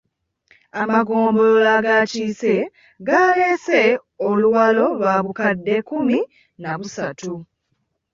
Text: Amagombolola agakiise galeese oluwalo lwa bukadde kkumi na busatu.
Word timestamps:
Amagombolola 0.81 1.69
agakiise 1.79 2.53
galeese 3.07 3.81
oluwalo 4.27 4.85
lwa 4.99 5.15
bukadde 5.25 5.75
kkumi 5.81 6.19
na 6.61 6.71
busatu. 6.79 7.33